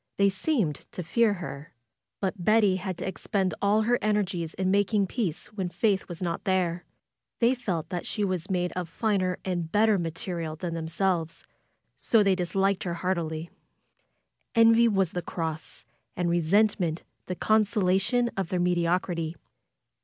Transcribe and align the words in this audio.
They 0.17 0.29
seemed 0.29 0.77
to 0.93 1.03
fear 1.03 1.33
her. 1.33 1.75
But 2.19 2.43
Betty 2.43 2.77
had 2.77 2.97
to 2.97 3.05
ex 3.05 3.27
pend 3.27 3.53
all 3.61 3.83
her 3.83 3.99
energies 4.01 4.55
in 4.55 4.71
making 4.71 5.05
peace 5.05 5.53
when 5.53 5.69
Faith 5.69 6.07
was 6.07 6.23
not 6.23 6.43
there. 6.43 6.85
They 7.39 7.53
felt 7.53 7.89
that 7.89 8.07
she 8.07 8.23
was 8.25 8.49
made 8.49 8.71
of 8.71 8.89
finer 8.89 9.37
and 9.45 9.71
bet 9.71 9.85
ter 9.89 9.99
material 9.99 10.55
than 10.55 10.73
themselves, 10.73 11.43
so 11.97 12.23
they 12.23 12.33
disliked 12.33 12.83
her 12.83 12.95
heartily. 12.95 13.51
Envy 14.55 14.87
was 14.87 15.11
the 15.11 15.21
cross, 15.21 15.85
and 16.17 16.31
resentment 16.31 17.03
the 17.27 17.35
con 17.35 17.63
solation 17.63 18.29
of 18.35 18.49
their 18.49 18.59
mediocrity. 18.59 19.35